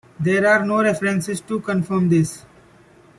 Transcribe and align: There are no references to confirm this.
There 0.19 0.47
are 0.47 0.65
no 0.65 0.81
references 0.81 1.41
to 1.41 1.59
confirm 1.59 2.09
this. 2.09 2.43